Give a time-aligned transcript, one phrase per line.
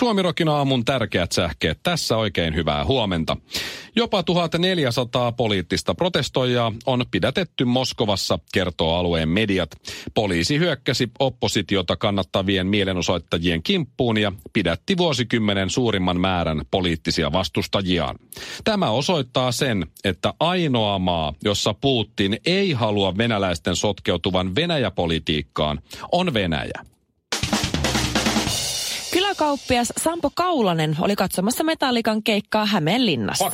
[0.00, 1.80] Suomirokin aamun tärkeät sähkeet.
[1.82, 3.36] Tässä oikein hyvää huomenta.
[3.96, 9.70] Jopa 1400 poliittista protestoijaa on pidätetty Moskovassa, kertoo alueen mediat.
[10.14, 18.16] Poliisi hyökkäsi oppositiota kannattavien mielenosoittajien kimppuun ja pidätti vuosikymmenen suurimman määrän poliittisia vastustajiaan.
[18.64, 25.80] Tämä osoittaa sen, että ainoa maa, jossa Putin ei halua venäläisten sotkeutuvan Venäjäpolitiikkaan,
[26.12, 26.84] on Venäjä.
[29.40, 33.50] Kyläkauppias Sampo Kaulanen oli katsomassa Metallikan keikkaa Hämeenlinnassa.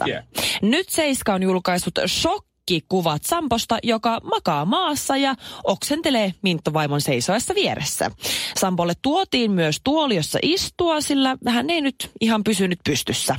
[0.63, 1.99] Nyt Seiska on julkaissut
[2.67, 5.35] shokkikuvat Samposta, joka makaa maassa ja
[5.65, 8.11] oksentelee Minttovaimon seisoessa vieressä.
[8.59, 13.37] Sampolle tuotiin myös tuoli, jossa istua, sillä hän ei nyt ihan pysynyt pystyssä.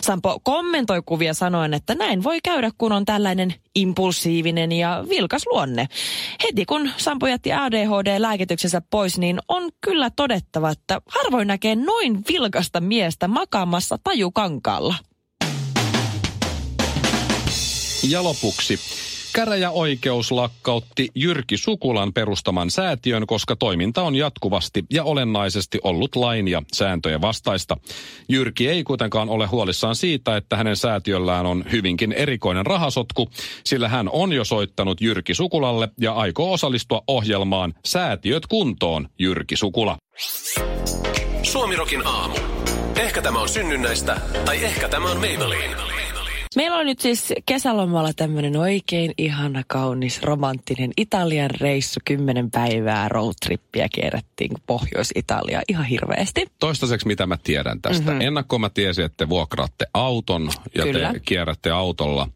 [0.00, 5.88] Sampo kommentoi kuvia sanoen, että näin voi käydä, kun on tällainen impulsiivinen ja vilkas luonne.
[6.44, 12.80] Heti kun Sampo jätti ADHD-lääkityksensä pois, niin on kyllä todettava, että harvoin näkee noin vilkasta
[12.80, 14.94] miestä makaamassa tajukankaalla.
[18.08, 18.78] Ja lopuksi.
[19.32, 26.62] Käräjäoikeus lakkautti Jyrki Sukulan perustaman säätiön, koska toiminta on jatkuvasti ja olennaisesti ollut lain ja
[26.72, 27.76] sääntöjen vastaista.
[28.28, 33.28] Jyrki ei kuitenkaan ole huolissaan siitä, että hänen säätiöllään on hyvinkin erikoinen rahasotku,
[33.64, 39.96] sillä hän on jo soittanut Jyrki Sukulalle ja aikoo osallistua ohjelmaan Säätiöt kuntoon, Jyrki Sukula.
[41.42, 42.36] Suomirokin aamu.
[42.96, 45.87] Ehkä tämä on synnynnäistä, tai ehkä tämä on Maybelline.
[46.56, 52.00] Meillä on nyt siis kesälomalla tämmöinen oikein ihana, kaunis, romanttinen Italian reissu.
[52.04, 56.46] Kymmenen päivää roadtrippiä kierrettiin Pohjois-Italia ihan hirveästi.
[56.60, 58.04] Toistaiseksi mitä mä tiedän tästä.
[58.04, 58.20] Mm-hmm.
[58.20, 61.12] Ennakkoon mä tiesin, että te vuokraatte auton ja Kyllä.
[61.12, 62.28] te kierrätte autolla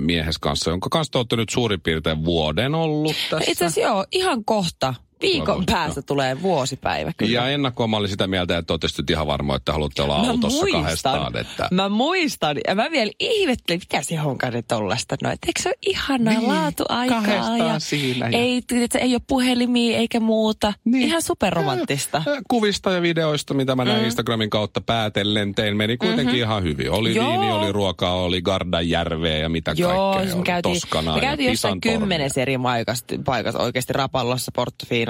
[0.00, 3.50] miehes kanssa, jonka kanssa te olette nyt suurin piirtein vuoden ollut tässä.
[3.50, 4.94] Itse asiassa joo, ihan kohta.
[5.20, 6.04] Viikon päästä joo.
[6.06, 7.12] tulee vuosipäivä.
[7.16, 7.32] Kyllä.
[7.32, 10.66] Ja ennakkoon mä olin sitä mieltä, että olette nyt ihan varma, että haluatte olla autossa
[10.72, 11.36] kahdestaan.
[11.36, 11.68] Että...
[11.70, 15.16] Mä muistan, ja mä vielä ihmettelin, mitä se honkainen tollasta.
[15.22, 17.58] No, et eikö se ole ihanaa Niin, laatuaikaa?
[17.58, 20.72] ja siinä ja- Ei, tiedätkö, ei ole puhelimia eikä muuta.
[20.84, 21.02] Niin.
[21.08, 22.22] Ihan superromanttista.
[22.26, 26.38] Ö, Kuvista ja videoista, mitä mä näin Instagramin kautta päätellen tein, meni kuitenkin mm-hmm.
[26.38, 26.90] ihan hyvin.
[26.90, 27.30] Oli Joo.
[27.30, 30.22] viini, oli ruokaa, oli Gardajärveä ja mitä Joo, kaikkea.
[30.26, 34.52] siis me käytiin, me ja käytiin jossain Pisan kymmenessä eri paikassa, paikassa oikeasti Rapallossa,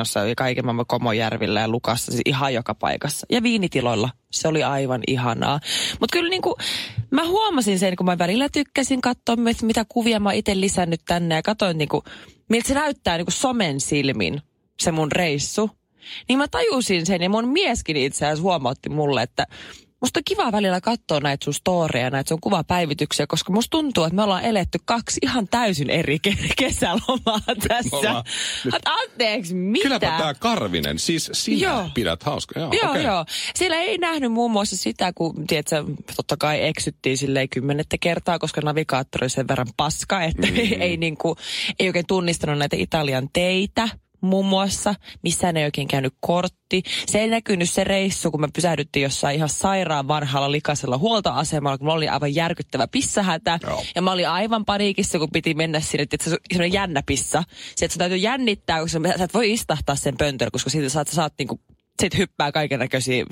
[0.00, 3.26] Portofinossa ja kaiken maailman Komojärvillä ja Lukassa, siis ihan joka paikassa.
[3.30, 4.10] Ja viinitiloilla.
[4.30, 5.60] Se oli aivan ihanaa.
[6.00, 6.56] Mutta kyllä niinku,
[7.10, 11.34] mä huomasin sen, kun mä välillä tykkäsin katsoa, mit- mitä kuvia mä itse lisännyt tänne
[11.34, 12.02] ja katsoin niinku,
[12.48, 14.42] miltä se näyttää niinku somen silmin,
[14.80, 15.70] se mun reissu.
[16.28, 19.46] Niin mä tajusin sen ja mun mieskin itse asiassa huomautti mulle, että
[20.00, 24.16] Musta on kiva välillä katsoa näitä sun storeja, näitä sun kuvapäivityksiä, koska musta tuntuu, että
[24.16, 27.96] me ollaan eletty kaksi ihan täysin eri ke- kesälomaa tässä.
[27.96, 28.24] ollaan
[28.64, 29.82] nyt- anteeksi, mitä?
[29.82, 31.90] Kylläpä tämä Karvinen, siis sinä Joo.
[31.94, 32.60] pidät hauska.
[32.60, 33.04] Joo, Joo, okei.
[33.04, 33.24] joo.
[33.54, 35.84] Siellä ei nähnyt muun muassa sitä, kun tiedätkö,
[36.16, 40.56] totta kai eksyttiin silleen kymmenettä kertaa, koska navigaattori on sen verran paska, että mm.
[40.80, 41.36] ei, niin kuin,
[41.78, 43.88] ei oikein tunnistanut näitä Italian teitä
[44.20, 44.94] muun muassa.
[45.22, 46.82] Missään ei oikein käynyt kortti.
[47.06, 51.84] Se ei näkynyt se reissu, kun me pysähdyttiin jossain ihan sairaan vanhalla likaisella huoltoasemalla, kun
[51.84, 53.58] mulla oli aivan järkyttävä pissahätä.
[53.62, 53.84] Joo.
[53.94, 57.42] Ja mä olin aivan paniikissa, kun piti mennä sinne, että se on jännä pissa.
[57.76, 61.08] Se, että sun täytyy jännittää, koska sä et voi istahtaa sen pöntöllä, koska siitä saat,
[61.08, 61.60] sä saat niinku,
[62.00, 63.24] sit hyppää kaiken näköisiä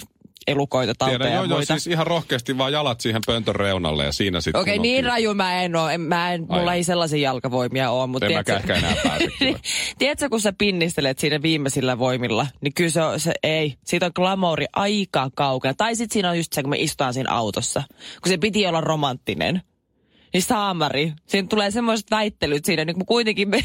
[0.47, 4.12] elukoita, tauteja Tiedän, ja joo, joo, siis ihan rohkeasti vaan jalat siihen pöntön reunalle ja
[4.12, 4.60] siinä sitten...
[4.60, 5.88] Okei, on niin kyllä- raju mä en oo.
[5.88, 6.76] En, mä en, mulla Ai.
[6.76, 8.06] ei sellaisia jalkavoimia ole.
[8.06, 9.28] Mutta En mäkään ehkä enää pääse
[9.98, 13.75] tiedätkö, kun sä pinnistelet siinä viimeisillä voimilla, niin kyllä se, on- se ei.
[13.84, 15.75] Siitä on glamouri aika kaukana.
[15.75, 17.82] Tai sitten siinä on just se, kun me istutaan siinä autossa.
[18.22, 19.62] Kun se piti olla romanttinen.
[20.32, 21.12] Niin saamari.
[21.27, 23.65] Siinä tulee semmoiset väittelyt siinä, niin kun kuitenkin me,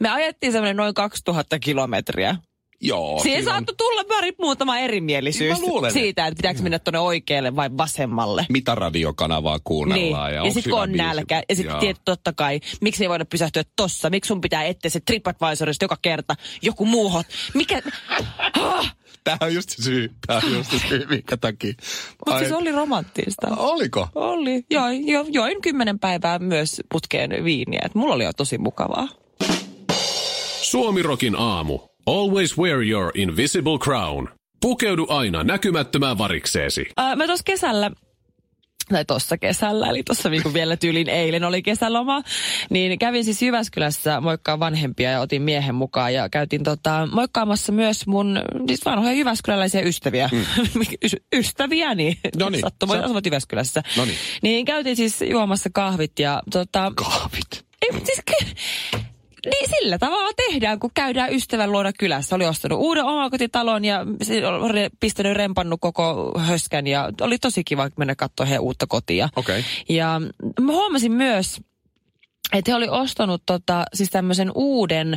[0.00, 2.36] me ajettiin semmoinen noin 2000 kilometriä.
[2.82, 3.20] Joo.
[3.22, 7.70] Siihen saattoi tulla pari muutama erimielisyys Mä luulen, siitä, että pitääkö mennä tuonne oikealle vai
[7.78, 8.46] vasemmalle.
[8.48, 10.36] Mitä radiokanavaa kuunnellaan Niin.
[10.36, 11.04] ja, Ja, sitten kun on biisi?
[11.04, 11.80] nälkä, ja sitten Joo.
[11.80, 15.96] tiedät totta kai, miksi ei voida pysähtyä tossa, miksi sun pitää etsiä se TripAdvisorista joka
[16.02, 17.26] kerta joku muu hot.
[17.54, 17.82] Mikä,
[18.60, 20.10] ah, Tämä on just se syy.
[20.26, 21.72] Tämä on just se syy, minkä takia.
[22.26, 23.46] mutta siis oli romanttista.
[23.56, 24.08] Oliko?
[24.14, 24.64] Oli.
[24.70, 27.80] Join, jo, join kymmenen päivää myös putkeen viiniä.
[27.84, 29.08] Et mulla oli jo tosi mukavaa.
[30.62, 31.78] Suomirokin aamu.
[32.06, 34.28] Always wear your invisible crown.
[34.60, 36.86] Pukeudu aina näkymättömään varikseesi.
[36.96, 37.90] Ää, mä tuossa kesällä
[38.90, 42.22] tai tuossa kesällä, eli tuossa niin vielä tyylin eilen oli kesäloma,
[42.70, 48.06] niin kävin siis Jyväskylässä moikkaa vanhempia ja otin miehen mukaan ja käytiin tota, moikkaamassa myös
[48.06, 50.30] mun siis vanhoja jyväskyläläisiä ystäviä.
[50.32, 50.44] Mm.
[51.38, 52.18] Ystäviäni.
[52.38, 52.60] Noniin.
[52.60, 53.82] Sattumoin asuvat Jyväskylässä.
[53.96, 54.18] Noniin.
[54.42, 56.92] Niin käytiin siis juomassa kahvit ja tota...
[56.94, 57.64] Kahvit.
[57.82, 58.20] Ei, siis
[59.46, 62.36] niin sillä tavalla tehdään, kun käydään ystävän luona kylässä.
[62.36, 64.06] Oli ostanut uuden omakotitalon ja
[64.60, 69.28] oli pistänyt rempannut koko höskän ja oli tosi kiva mennä katsoa heidän uutta kotia.
[69.36, 69.64] Okei.
[69.88, 70.20] Ja
[70.60, 71.60] mä huomasin myös,
[72.52, 75.14] että he oli ostanut tota, siis tämmöisen uuden,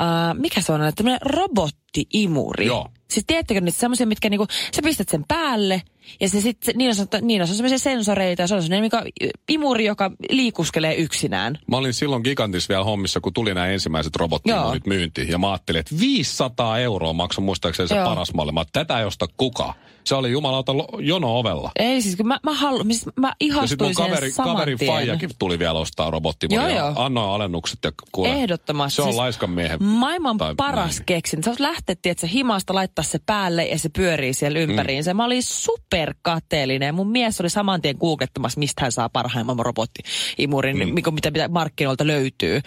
[0.00, 2.66] äh, mikä se on, tämmöinen robottiimuri.
[2.66, 2.88] Joo.
[3.10, 5.82] Siis tiedättekö niitä semmoisia, mitkä niinku, sä pistät sen päälle
[6.20, 9.02] ja se sitten, niin on, niin on semmoisia sensoreita ja se on semmoinen mikä,
[9.48, 11.58] imuri, joka liikuskelee yksinään.
[11.70, 15.28] Mä olin silloin Gigantis vielä hommissa, kun tuli nämä ensimmäiset robottimurit myyntiin.
[15.28, 18.04] Ja mä ajattelin, että 500 euroa maksoi muistaakseni se Joo.
[18.08, 18.52] paras malli.
[18.52, 19.74] Mä tätä ei osta kuka.
[20.04, 21.70] Se oli jumalauta jono ovella.
[21.78, 23.46] Ei siis, kun mä, mä, halu, siis mä Ja sitten
[23.86, 24.90] ihastuin mun kaveri, tien.
[24.92, 26.68] faijakin tuli vielä ostaa robottimuria.
[26.70, 26.92] Joo, joo.
[26.96, 28.28] Annoin alennukset ja kuule.
[28.28, 28.96] Ehdottomasti.
[28.96, 29.82] Se on Siis laiskan miehen.
[29.82, 31.04] Maailman paras miehen.
[31.06, 31.42] keksin.
[31.44, 35.12] Sä oot lähtettiin, että se himasta laittaa se päälle ja se pyörii siellä ympäriinsä.
[35.14, 35.16] Mm.
[35.16, 35.42] Mä olin
[35.92, 40.94] superkateellinen mun mies oli saman tien googlettamassa, mistä hän saa parhaimman robottiimurin, mm.
[40.94, 42.60] mikä, mitä, mitä markkinoilta löytyy.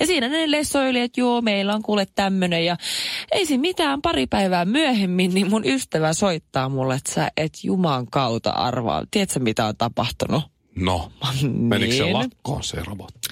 [0.00, 2.76] Ja siinä ne lessoili, että joo, meillä on kuule tämmönen ja
[3.32, 8.06] ei siinä mitään pari päivää myöhemmin, niin mun ystävä soittaa mulle, että sä et juman
[8.06, 9.02] kautta arvaa.
[9.10, 10.44] Tiedätkö, mitä on tapahtunut?
[10.76, 12.12] No, menikö se Niin.
[12.12, 13.28] lakkoon se robotti?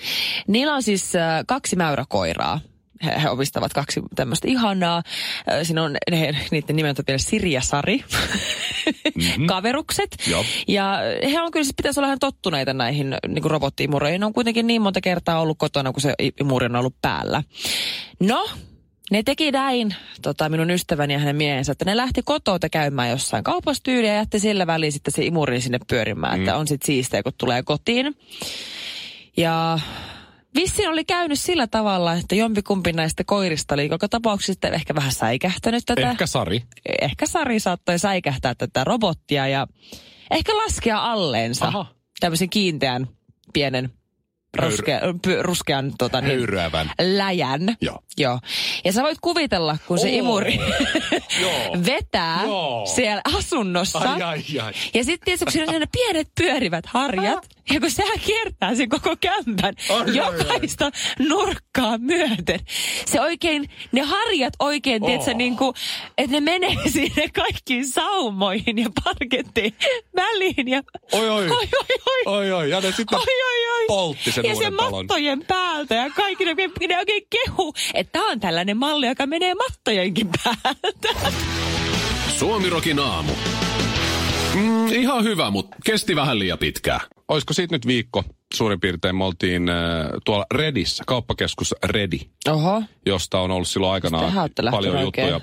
[0.48, 2.60] Niillä on siis äh, kaksi mäyräkoiraa.
[3.04, 5.02] He, he omistavat kaksi tämmöistä ihanaa.
[5.62, 8.04] Siinä on ne, niiden nimet on vielä Siri ja Sari.
[9.14, 9.46] Mm-hmm.
[9.52, 10.16] Kaverukset.
[10.26, 10.44] Joo.
[10.68, 10.98] Ja
[11.32, 14.20] he on kyllä, siis pitäisi olla ihan tottuneita näihin niin kuin robottiimureihin.
[14.20, 17.42] Ne on kuitenkin niin monta kertaa ollut kotona, kun se imuri on ollut päällä.
[18.20, 18.48] No,
[19.10, 23.44] ne teki näin, tota, minun ystäväni ja hänen miehensä, että ne lähti kotoa käymään jossain
[23.44, 26.40] kaupassa tyyliä ja jätti sillä väliin sitten se imurin sinne pyörimään, mm.
[26.40, 28.16] että on sitten siistiä, kun tulee kotiin.
[29.36, 29.78] Ja
[30.56, 35.82] Vissin oli käynyt sillä tavalla, että jompikumpi näistä koirista oli koko tapauksessa ehkä vähän säikähtänyt
[35.86, 36.10] tätä.
[36.10, 36.62] Ehkä Sari.
[37.02, 39.66] ehkä Sari saattoi säikähtää tätä robottia ja
[40.30, 41.86] ehkä laskea alleensa Aha.
[42.20, 43.06] tämmöisen kiinteän
[43.52, 43.90] pienen
[44.58, 46.90] ruskea, py, ruskean tota, niin, Höyryävän.
[47.00, 47.76] läjän.
[47.80, 47.98] Joo.
[48.18, 48.38] Joo.
[48.84, 50.14] Ja sä voit kuvitella, kun se Oo.
[50.18, 50.60] imuri
[51.86, 52.86] vetää Joo.
[52.94, 53.98] siellä asunnossa.
[53.98, 54.72] Ai, ai, ai.
[54.94, 58.88] Ja sitten tietysti, kun siinä on ne pienet pyörivät harjat, ja kun sehän kiertää sen
[58.88, 60.90] koko kämpän Ai, ai, jokaista
[61.28, 62.60] nurkkaa myöten.
[63.06, 65.08] Se oikein, ne harjat oikein, oh.
[65.08, 65.74] tiedätkö, niin kuin,
[66.18, 69.74] että ne menee sinne kaikkiin saumoihin ja parkettiin
[70.16, 70.68] väliin.
[70.68, 70.82] Ja,
[71.12, 71.50] Oi, oi.
[71.50, 71.66] oi, oi,
[72.06, 72.22] oi.
[72.26, 72.70] Oi, oi.
[72.70, 73.84] Ja ne sitten Oi, oi, oi.
[73.86, 74.94] poltti sen ja se uuden talon.
[75.06, 79.26] mattojen päältä ja kaikki ne oikein, ne oikein kehu, että tämä on tällainen malli, joka
[79.26, 81.30] menee mattojenkin päältä.
[82.38, 83.32] Suomirokin aamu.
[84.56, 87.00] Mm, ihan hyvä, mutta kesti vähän liian pitkään.
[87.28, 88.24] Olisiko siitä nyt viikko
[88.54, 89.16] suurin piirtein?
[89.16, 89.76] Me oltiin äh,
[90.24, 94.32] tuolla Redissä, kauppakeskus Redi, Oho, josta on ollut silloin aikanaan
[94.70, 95.28] paljon oikein?
[95.28, 95.40] juttuja.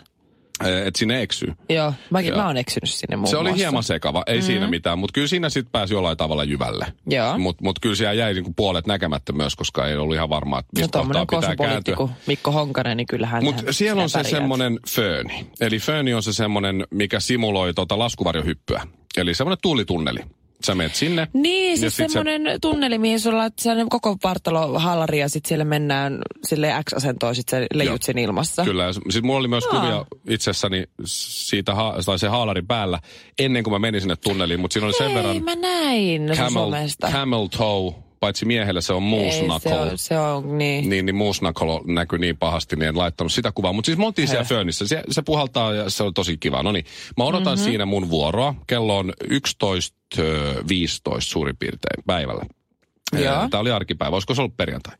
[0.63, 1.53] äh, Että sinne eksyy.
[1.69, 1.93] joo.
[2.09, 2.37] Mäkin, Joo.
[2.37, 3.57] mä oon eksynyt sinne muun Se oli muassa.
[3.65, 4.45] hieman sekava, ei mm-hmm.
[4.45, 6.85] siinä mitään, mutta kyllä siinä sitten pääsi jollain tavalla jyvälle.
[7.09, 7.37] Joo.
[7.37, 10.69] Mutta mut kyllä siellä jäi niinku puolet näkemättä myös, koska ei ollut ihan varmaa, että
[10.75, 11.95] No mistä kohtaa tommonen pitää kääntyä.
[11.95, 15.45] kuin Mikko Honkanen, niin kyllähän Mutta hän- siellä on se semmoinen fööni.
[15.59, 18.87] Eli fööni on se semmoinen, mikä simuloi tota laskuvarjohyppyä.
[19.17, 20.19] Eli semmoinen tuulitunneli.
[20.65, 21.27] Sä menet sinne.
[21.33, 26.19] Niin, siis semmoinen tunneli, mihin sulla on sellainen koko vartalo hallari ja sitten siellä mennään
[26.43, 27.97] sille X-asentoon, sitten sä leijut Joo.
[28.01, 28.63] sen ilmassa.
[28.63, 29.81] Kyllä, sitten mulla oli myös Aa.
[29.81, 32.99] kuvia itsessäni siitä, ha- tai se haalari päällä
[33.39, 36.71] ennen kuin mä menin sinne tunneliin, mutta siinä oli sen Ei, verran mä näin camel,
[37.11, 39.43] camel toe, paitsi miehelle se on Ei, se
[39.95, 40.89] se on niin.
[40.89, 43.73] Niin, niin knuckle näkyi niin pahasti, niin en laittanut sitä kuvaa.
[43.73, 44.87] Mutta siis me oltiin siellä föönissä.
[44.87, 46.63] Se, se puhaltaa ja se on tosi kiva.
[46.63, 46.85] No niin,
[47.17, 47.63] mä odotan mm-hmm.
[47.63, 48.55] siinä mun vuoroa.
[48.67, 50.19] Kello on 11.15
[51.19, 52.45] suurin piirtein päivällä.
[53.13, 53.49] Joo.
[53.49, 54.95] Tämä oli arkipäivä, olisiko se ollut perjantai.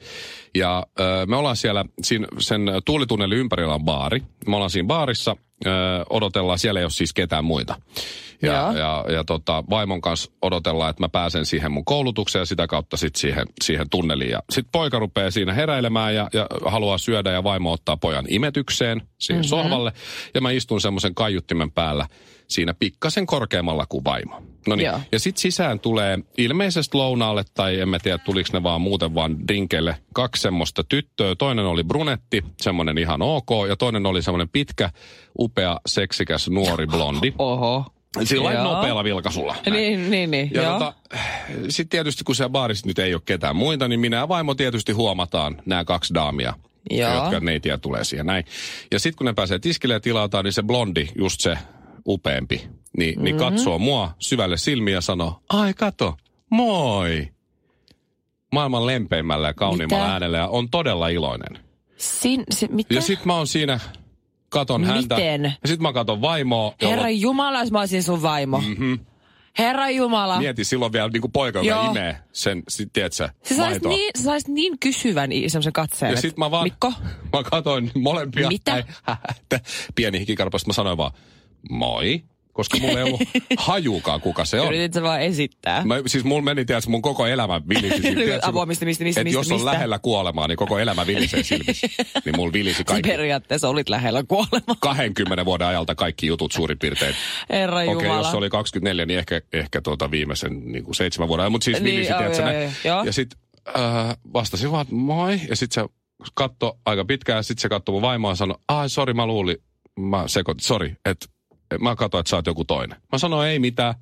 [0.55, 4.23] Ja ö, me ollaan siellä, siinä, sen tuulitunnelin ympärillä on baari.
[4.47, 5.69] Me ollaan siinä baarissa, ö,
[6.09, 7.75] odotellaan, siellä ei ole siis ketään muita.
[8.41, 8.71] Ja, Joo.
[8.71, 12.97] ja, ja tota, vaimon kanssa odotellaan, että mä pääsen siihen mun koulutukseen ja sitä kautta
[12.97, 14.31] sitten siihen, siihen tunneliin.
[14.31, 19.01] Ja sitten poika rupeaa siinä heräilemään ja, ja haluaa syödä ja vaimo ottaa pojan imetykseen
[19.17, 19.49] siihen mm-hmm.
[19.49, 19.93] sohvalle.
[20.33, 22.07] Ja mä istun semmoisen kaiuttimen päällä
[22.47, 24.41] siinä pikkasen korkeammalla kuin vaimo.
[24.67, 28.81] No niin, ja sitten sisään tulee ilmeisesti lounaalle, tai en mä tiedä tuliko ne vaan
[28.81, 31.35] muuten vaan drinkeille, kaksi semmoista tyttöä.
[31.35, 34.89] Toinen oli brunetti, semmoinen ihan ok, ja toinen oli semmoinen pitkä,
[35.39, 37.33] upea, seksikäs, nuori blondi.
[37.39, 37.85] Oho.
[38.23, 38.63] Sillä Joo.
[38.63, 39.55] nopealla vilkasulla.
[39.65, 39.73] näin.
[39.73, 40.51] Niin, niin, niin.
[40.53, 40.73] Ja joo.
[40.73, 40.93] tota,
[41.69, 44.91] sitten tietysti kun siellä baarissa nyt ei ole ketään muita, niin minä ja vaimo tietysti
[44.91, 46.53] huomataan nämä kaksi daamia,
[46.89, 47.13] Joo.
[47.13, 48.45] jotka neitiä tulee siihen näin.
[48.91, 51.57] Ja sitten kun ne pääsee tiskille ja tilataan, niin se blondi, just se
[52.07, 52.67] upeampi,
[52.97, 53.23] niin, Mhm.
[53.23, 56.17] niin katsoo mua syvälle silmiä ja sanoo, ai kato,
[56.49, 57.27] moi.
[58.53, 60.13] Maailman lempeimmällä ja kauniimmalla Mitä?
[60.13, 61.59] äänellä ja on todella iloinen.
[61.97, 62.93] Sin, si, mitä?
[62.93, 63.79] Ja sit mä oon siinä,
[64.49, 65.15] katon häntä.
[65.15, 65.43] Miten?
[65.43, 66.73] Ja sit mä katon vaimoa.
[66.81, 68.57] jolla- Herra Jumala, jos mä olisin sun vaimo.
[68.61, 68.99] Mm-hmm.
[69.57, 70.37] Herra Jumala.
[70.39, 71.91] Mieti, silloin vielä niinku poika, joka Joo.
[71.91, 73.89] imee sen, sit, tiedätkö, saisit maitoa.
[73.91, 76.11] niin, sä saisit niin kysyvän semmoisen katseen.
[76.11, 76.93] Ja sit mä vaan, Mikko,
[77.33, 78.47] mä katoin molempia.
[78.47, 78.83] Mitä?
[79.95, 80.67] Pieni hikikarpasta.
[80.69, 81.11] Mä sanoin vaan,
[81.69, 82.23] moi.
[82.53, 83.21] Koska mulla ei ollut
[83.57, 84.67] hajukaan, kuka se on.
[84.67, 85.85] yritit vaan esittää.
[85.85, 88.01] Mä, siis mulla meni, tiedätkö, mun koko elämä vilisi.
[88.01, 89.71] tiedätkö, Apua, mistä, mistä, mistä, mistä, jos on mistä?
[89.71, 91.87] lähellä kuolemaa, niin koko elämä vilisee silmissä.
[92.25, 93.09] niin mulla vilisi kaikki.
[93.09, 94.75] periaatteessa olit lähellä kuolemaa.
[94.79, 97.15] 20 vuoden ajalta kaikki jutut suurin piirtein.
[97.49, 98.17] Herra Okei, Jumala.
[98.17, 101.51] jos se oli 24, niin ehkä, ehkä tuota viimeisen niin kuin seitsemän vuoden ajan.
[101.51, 103.03] Mutta siis Niin, vilisi, joo, tiedätkö, joo, joo, joo.
[103.03, 105.39] Ja sitten äh, vastasin vaan, että moi.
[105.49, 105.89] Ja sitten se
[106.33, 109.57] katto aika pitkään, ja sitten se katsoi mun vaimoa ja sanoi, ai sori, mä luulin,
[109.99, 111.25] mä sekoitin, sori, että
[111.79, 112.97] mä katsoin, että sä oot joku toinen.
[113.11, 113.93] Mä sanoin, ei mitään.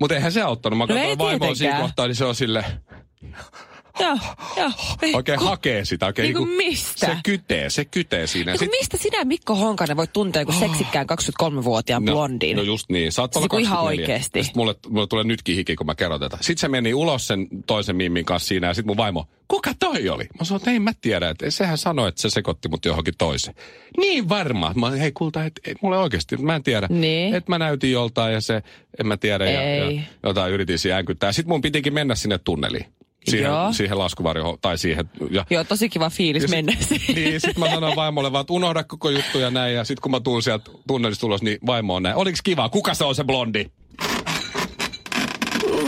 [0.00, 0.78] Mutta eihän se auttanut.
[0.78, 2.64] Mä No katsoin vaimoa siinä kohtaa, niin se on sille,
[4.00, 4.18] Joo,
[4.56, 4.70] joo.
[5.14, 6.06] oikein hakee sitä.
[6.06, 7.06] Oikein Niinku niinku- mistä?
[7.06, 8.52] Se kytee, se kytee siinä.
[8.52, 11.06] Niin Sit- mistä sinä, Mikko Honkanen, voit tuntea joku seksikkään
[11.42, 12.56] 23-vuotiaan blondin?
[12.56, 13.12] No just niin.
[13.12, 14.02] Saat olla Siis kun ihan 24.
[14.04, 14.38] oikeesti.
[14.38, 16.36] Ja Sit mulle, mulle tulee nytkin hiki, kun mä kerron tätä.
[16.40, 20.08] Sitten se meni ulos sen toisen mimmin kanssa siinä ja sitten mun vaimo, kuka toi
[20.08, 20.24] oli?
[20.38, 23.54] Mä sanoin, että ei mä tiedä, että sehän sanoi, että se sekoitti mut johonkin toiseen.
[23.96, 24.72] Niin varma.
[24.76, 26.86] Mä hei kulta, et, et, mulle oikeasti, mä en tiedä.
[26.90, 27.34] Niin.
[27.34, 28.62] Että mä näytin joltain ja se,
[29.00, 29.50] en mä tiedä.
[29.50, 29.96] Ja, Ei.
[29.96, 31.04] ja jotain yritin siihen.
[31.30, 32.86] Sitten mun pitikin mennä sinne tunneliin.
[33.24, 33.72] Siihen, Joo.
[33.72, 35.10] siihen laskuvarjoon, tai siihen.
[35.30, 37.14] Ja, Joo, tosi kiva fiilis ja sit- mennä siihen.
[37.14, 39.74] Niin, sit mä sanoin vaimolle vaan, että unohda koko juttu ja näin.
[39.74, 42.16] Ja sit kun mä tuun sieltä tunnelista ulos, niin vaimo on näin.
[42.16, 42.68] Oliks kiva?
[42.68, 43.66] Kuka se on se blondi?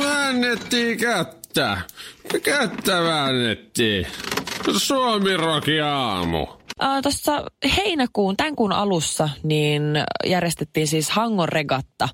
[0.03, 1.81] Väännettiin kättä.
[2.43, 4.07] Kättä väännettiin.
[4.77, 6.47] Suomi Roki aamu.
[6.83, 7.45] Äh, Tuossa
[7.77, 9.83] heinäkuun, tämän kuun alussa, niin
[10.27, 12.09] järjestettiin siis Hangon regatta.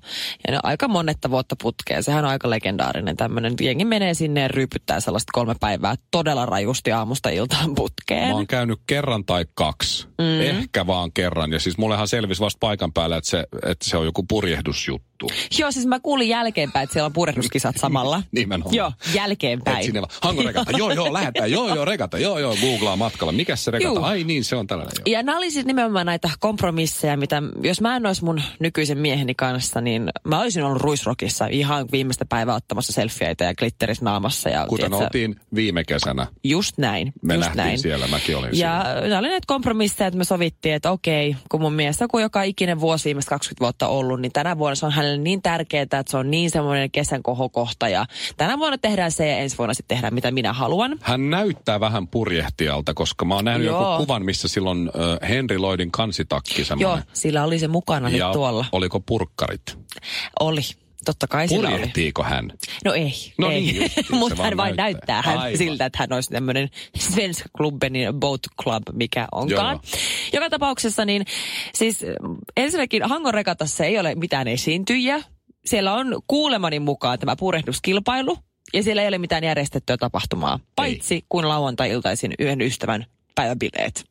[0.47, 2.03] Ja ne on aika monetta vuotta putkeen.
[2.03, 3.53] Sehän on aika legendaarinen tämmöinen.
[3.61, 8.27] Jengi menee sinne ja ryypyttää sellaista kolme päivää todella rajusti aamusta iltaan putkeen.
[8.29, 10.07] Mä oon käynyt kerran tai kaksi.
[10.07, 10.41] Mm.
[10.41, 11.53] Ehkä vaan kerran.
[11.53, 15.06] Ja siis mullehan selvisi vasta paikan päällä, että se, että se on joku purjehdusjuttu.
[15.59, 18.23] Joo, siis mä kuulin jälkeenpäin, että siellä on purehduskisat samalla.
[18.31, 18.75] Nimenomaan.
[18.75, 19.83] Joo, Et jälkeenpäin.
[19.85, 23.31] sinne vaan, Hangon regata, joo joo, lähetään, joo joo, regata, joo joo, googlaa matkalla.
[23.31, 23.95] Mikä se regata?
[23.95, 24.03] Juu.
[24.03, 24.93] Ai niin, se on tällainen.
[24.97, 25.17] Joo.
[25.17, 29.35] Ja nämä oli siis nimenomaan näitä kompromisseja, mitä jos mä en olisi mun nykyisen mieheni
[29.35, 34.49] kanssa, niin mä olisin ollut ruisrokissa ihan viimeistä päivää ottamassa selfieitä ja glitteris naamassa.
[34.49, 36.27] Ja, Kuten tiedätkö, oltiin viime kesänä.
[36.43, 37.13] Just näin.
[37.21, 37.79] Me just nähtiin näin.
[37.79, 41.73] siellä, mäkin olin Ja nämä oli näitä kompromisseja, että me sovittiin, että okei, kun mun
[41.73, 45.23] mies joku joka ikinen vuosi viimeiset 20 vuotta ollut, niin tänä vuonna se on hänelle
[45.23, 47.89] niin tärkeää, että se on niin semmoinen kesän kohokohta.
[47.89, 48.05] Ja
[48.37, 50.99] tänä vuonna tehdään se ja ensi vuonna sitten tehdään mitä minä haluan.
[51.01, 53.91] Hän näyttää vähän purjehtijalta, koska mä oon nähnyt Joo.
[53.91, 54.89] joku kuvan, missä silloin
[55.23, 57.03] äh, Henry Lloydin kansitakki Joo, semmoinen.
[57.13, 58.65] sillä oli se mukana nyt ja tuolla.
[58.71, 59.77] oliko purkkarit?
[60.39, 60.61] Oli.
[61.07, 61.77] Totta kai sillä oli.
[61.77, 62.51] Purjehtiiko hän?
[62.85, 63.13] No ei.
[63.37, 63.61] No ei.
[63.61, 65.21] niin Mutta hän vain näyttää.
[65.21, 69.73] näyttää, hän siltä, että hän olisi tämmöinen Svenska Klubbenin boat club, mikä onkaan.
[69.73, 69.99] Joo.
[70.33, 71.25] Joka tapauksessa niin,
[71.75, 72.09] siis äh,
[72.57, 75.21] ensinnäkin Hangon regatassa ei ole mitään esiintyjiä.
[75.65, 78.37] Siellä on kuulemani mukaan tämä purehduskilpailu
[78.73, 84.03] ja siellä ei ole mitään järjestettyä tapahtumaa, paitsi kun lauantai-iltaisin yhden ystävän päiväbileet.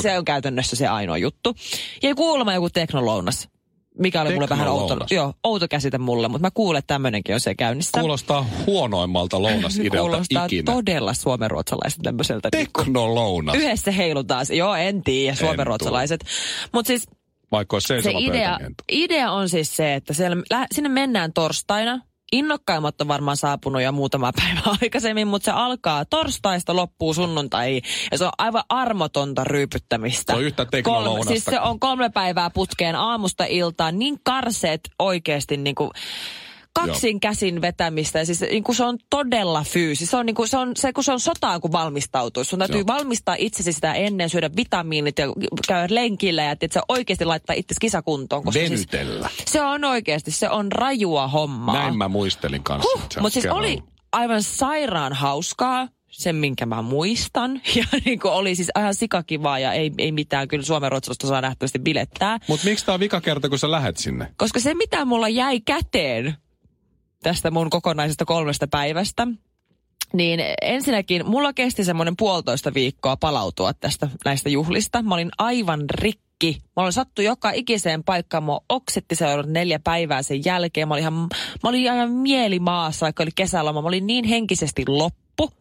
[0.00, 1.56] Se on käytännössä se ainoa juttu.
[2.02, 3.48] Ja kuulemma joku teknolounas,
[4.00, 7.40] mikä oli mulle vähän outo, joo, outo käsite mulle, mutta mä kuulen, että tämmöinenkin on
[7.40, 8.00] se käynnissä.
[8.00, 10.72] Kuulostaa huonoimmalta lounasidealta Kuulostaa ikinä.
[10.72, 12.48] todella suomenruotsalaiset tämmöiseltä.
[12.52, 13.54] niinku- Teknolounas.
[13.56, 14.46] Yhdessä heilutaan.
[14.46, 14.54] se.
[14.54, 16.24] Joo, en tiedä, suomenruotsalaiset.
[16.72, 17.06] Mutta siis
[17.52, 18.84] Vaikka olisi se idea, pöytämiento.
[18.92, 22.00] idea on siis se, että siellä, lä- sinne mennään torstaina.
[22.32, 27.82] Innokkaimmat on varmaan saapunut jo muutama päivä aikaisemmin, mutta se alkaa torstaista loppuu sunnuntaihin.
[28.12, 30.32] Ja se on aivan armotonta ryypyttämistä.
[30.32, 31.24] Se on yhtä kolme.
[31.24, 33.98] Siis se on kolme päivää putkeen aamusta iltaan.
[33.98, 35.90] Niin karseet oikeasti niin kuin
[36.86, 38.18] kaksin käsin vetämistä.
[38.18, 40.06] Ja siis niin kuin se on todella fyysi.
[40.06, 42.44] Se on, niin kuin, se on, se, kun se on sotaan, kun valmistautuu.
[42.44, 42.86] Sun täytyy Joo.
[42.86, 45.26] valmistaa itsesi sitä ennen, syödä vitamiinit ja
[45.68, 48.44] käydä lenkillä ja että oikeasti laittaa itse kisakuntoon.
[48.44, 49.30] Koska siis, Venytellä.
[49.46, 51.74] se on oikeasti, se on rajua hommaa.
[51.74, 52.90] Näin mä muistelin kanssa.
[52.94, 53.82] Huh, mutta siis kerran oli
[54.12, 57.60] aivan sairaan hauskaa, sen minkä mä muistan.
[57.76, 61.40] Ja niin kuin oli siis ihan sikakivaa ja ei, ei mitään, kyllä Suomen Ruotsalosta saa
[61.40, 62.38] nähtävästi bilettää.
[62.48, 64.34] Mut miksi tää on vika kerta, kun sä lähet sinne?
[64.36, 66.34] Koska se, mitä mulla jäi käteen
[67.22, 69.26] tästä mun kokonaisesta kolmesta päivästä,
[70.12, 75.02] niin ensinnäkin mulla kesti semmoinen puolitoista viikkoa palautua tästä näistä juhlista.
[75.02, 76.62] Mä olin aivan rikki.
[76.76, 78.44] Mä olin sattu joka ikiseen paikkaan.
[78.44, 80.88] Mä oksetti seurannut neljä päivää sen jälkeen.
[80.88, 81.14] Mä olin ihan,
[81.62, 83.82] mä olin ihan mielimaassa, vaikka oli kesäloma.
[83.82, 85.20] Mä olin niin henkisesti loppu.
[85.40, 85.52] viikonloppu.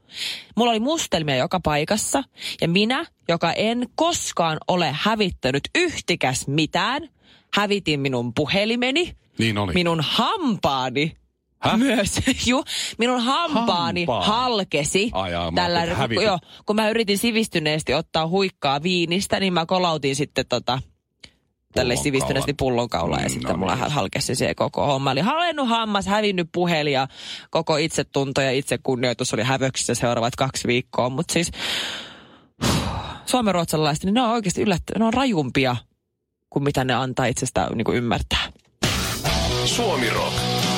[0.56, 2.24] Mulla oli mustelmia joka paikassa
[2.62, 7.10] ja minä, joka en koskaan ole hävittänyt yhtikäs mitään,
[7.54, 9.74] hävitin minun puhelimeni, Niin oli.
[9.74, 11.18] minun hampaani
[11.62, 11.78] Häh?
[11.78, 12.16] myös.
[12.48, 12.64] Ju,
[12.98, 14.24] minun hampaani Hampaa?
[14.26, 15.10] halkesi.
[15.14, 16.24] Ai mä tällä, hävitit.
[16.26, 20.82] joo, kun mä yritin sivistyneesti ottaa huikkaa viinistä, niin mä kolautin sitten tota,
[21.74, 23.92] tälle sivistyneesti pullonkaula ja Mm, sitten no mulla niin.
[23.92, 25.12] halkesi se koko homma.
[25.12, 27.08] Eli halennut hammas, hävinnyt puhelin ja
[27.50, 31.10] koko itsetunto ja itsekunnioitus oli hävöksissä seuraavat kaksi viikkoa.
[31.10, 31.52] Mutta siis
[33.26, 35.76] suomenruotsalaiset, niin ne on oikeasti yllättä, ne on rajumpia
[36.50, 38.49] kuin mitä ne antaa itsestään niin kuin ymmärtää.
[39.76, 40.34] Suomi Rock.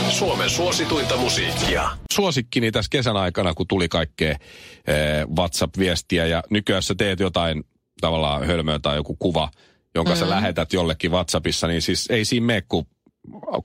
[0.10, 1.90] Suomen suosituinta musiikkia.
[2.14, 4.38] suosikkini tässä kesän aikana, kun tuli kaikkea eh,
[5.38, 7.64] WhatsApp-viestiä ja nykyään sä teet jotain
[8.02, 9.52] tavallaan hölmöä tai joku kuva,
[9.96, 10.18] jonka mm.
[10.18, 12.88] sä lähetät jollekin WhatsAppissa, niin siis ei siinä mene kuin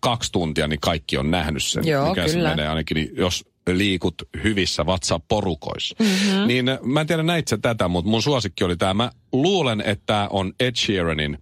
[0.01, 1.87] kaksi tuntia, niin kaikki on nähnyt sen.
[1.87, 2.49] Joo, mikä se kyllä.
[2.49, 4.15] menee ainakin, niin jos liikut
[4.45, 5.97] hyvissä WhatsApp-porukoissa.
[5.99, 6.47] Mm-hmm.
[6.47, 8.95] Niin eh, mä en tiedä näit sä tätä, mutta mun suosikki oli tämä.
[8.95, 11.39] Mä luulen, että tämä on Ed Sheeranin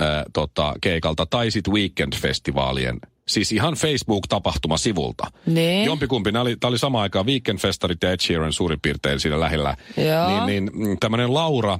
[0.00, 5.26] äh, tota, keikalta tai sit Weekend-festivaalien Siis ihan Facebook-tapahtumasivulta.
[5.46, 5.84] Niin.
[5.84, 9.76] Jompikumpi, nämä oli, tämä oli sama aikaan Weekend-festarit ja Ed Sheeran suurin piirtein siinä lähellä.
[9.96, 10.46] Joo.
[10.46, 11.78] Niin, niin tämmöinen Laura,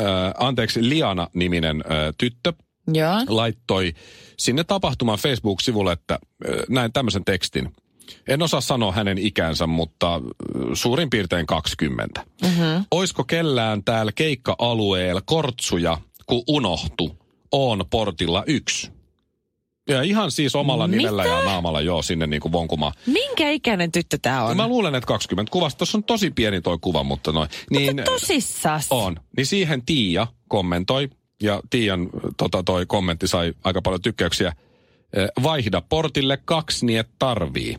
[0.00, 0.04] äh,
[0.38, 2.52] anteeksi, Liana-niminen äh, tyttö
[2.92, 3.14] Joo.
[3.28, 3.92] laittoi
[4.38, 7.72] sinne tapahtuman Facebook-sivulle, että äh, näin tämmöisen tekstin.
[8.28, 10.20] En osaa sanoa hänen ikänsä, mutta
[10.74, 12.24] suurin piirtein 20.
[12.42, 12.84] Mm-hmm.
[12.90, 17.16] Oisko kellään täällä keikka-alueella kortsuja, kun unohtu,
[17.52, 18.95] on portilla yksi.
[19.88, 20.96] Ja ihan siis omalla Mitä?
[20.96, 22.92] nimellä ja naamalla joo sinne niin kuin vonkumaan.
[23.06, 24.56] Minkä ikäinen tyttö tää on?
[24.56, 25.78] Mä luulen, että 20 kuvasta.
[25.78, 27.48] Tuossa on tosi pieni toi kuva, mutta noin.
[27.70, 28.86] Niin, Tosissas.
[28.90, 29.16] on.
[29.36, 31.10] Niin siihen Tiia kommentoi,
[31.42, 34.52] ja Tiian tota, toi kommentti sai aika paljon tykkäyksiä.
[35.12, 37.78] Eh, Vaihda portille kaksi, niin et tarvii.